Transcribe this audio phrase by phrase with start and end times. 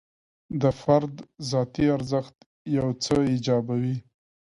[0.61, 1.13] د فرد
[1.51, 2.35] ذاتي ارزښت
[2.77, 3.95] یو څه ایجابوي.